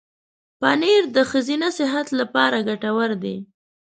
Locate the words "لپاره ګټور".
2.19-3.09